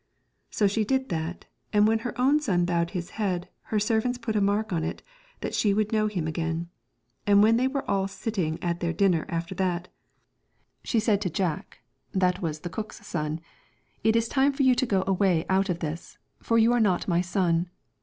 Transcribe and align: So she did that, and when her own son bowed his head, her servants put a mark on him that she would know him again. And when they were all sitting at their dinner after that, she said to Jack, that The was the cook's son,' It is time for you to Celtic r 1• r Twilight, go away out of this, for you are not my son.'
So 0.49 0.65
she 0.65 0.83
did 0.83 1.09
that, 1.09 1.45
and 1.71 1.87
when 1.87 1.99
her 1.99 2.19
own 2.19 2.39
son 2.39 2.65
bowed 2.65 2.89
his 2.89 3.11
head, 3.21 3.49
her 3.65 3.79
servants 3.79 4.17
put 4.17 4.35
a 4.35 4.41
mark 4.41 4.73
on 4.73 4.81
him 4.81 4.95
that 5.41 5.53
she 5.53 5.75
would 5.75 5.91
know 5.93 6.07
him 6.07 6.25
again. 6.25 6.69
And 7.27 7.43
when 7.43 7.55
they 7.57 7.67
were 7.67 7.87
all 7.87 8.07
sitting 8.07 8.57
at 8.63 8.79
their 8.79 8.93
dinner 8.93 9.27
after 9.29 9.53
that, 9.53 9.89
she 10.83 10.99
said 10.99 11.21
to 11.21 11.29
Jack, 11.29 11.81
that 12.13 12.37
The 12.37 12.41
was 12.41 12.61
the 12.61 12.67
cook's 12.69 13.05
son,' 13.05 13.41
It 14.03 14.15
is 14.15 14.27
time 14.27 14.53
for 14.53 14.63
you 14.63 14.73
to 14.73 14.87
Celtic 14.87 15.07
r 15.07 15.13
1• 15.13 15.13
r 15.13 15.17
Twilight, 15.17 15.47
go 15.47 15.51
away 15.51 15.55
out 15.55 15.69
of 15.69 15.79
this, 15.81 16.17
for 16.39 16.57
you 16.57 16.73
are 16.73 16.79
not 16.79 17.07
my 17.07 17.21
son.' 17.21 17.69